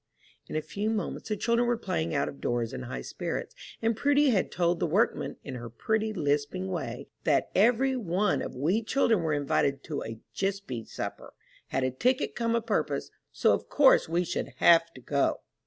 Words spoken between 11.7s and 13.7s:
a ticket come a purpose, so of